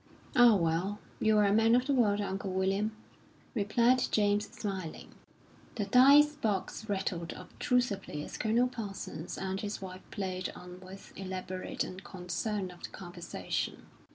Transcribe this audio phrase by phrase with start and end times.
[0.35, 2.91] "Ah, well, you're a man of the world, Uncle William,"
[3.53, 5.13] replied James, smiling.
[5.75, 11.85] The dice box rattled obtrusively as Colonel Parsons and his wife played on with elaborate
[11.85, 13.85] unconcern of the conversation.